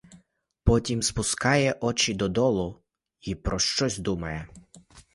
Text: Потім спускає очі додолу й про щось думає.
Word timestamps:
Потім 0.63 1.01
спускає 1.01 1.75
очі 1.81 2.13
додолу 2.13 2.81
й 3.21 3.35
про 3.35 3.59
щось 3.59 3.97
думає. 3.97 4.47